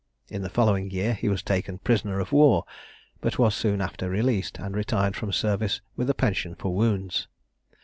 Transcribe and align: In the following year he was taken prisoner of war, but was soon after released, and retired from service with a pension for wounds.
In 0.29 0.41
the 0.41 0.49
following 0.49 0.89
year 0.89 1.13
he 1.13 1.29
was 1.29 1.43
taken 1.43 1.77
prisoner 1.77 2.19
of 2.19 2.31
war, 2.31 2.65
but 3.19 3.37
was 3.37 3.53
soon 3.53 3.81
after 3.81 4.09
released, 4.09 4.57
and 4.57 4.75
retired 4.75 5.15
from 5.15 5.31
service 5.31 5.79
with 5.95 6.09
a 6.09 6.15
pension 6.15 6.55
for 6.55 6.73
wounds. 6.73 7.27